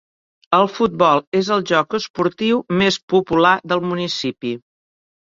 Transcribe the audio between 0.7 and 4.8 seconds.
futbol és el joc esportiu més popular del municipi.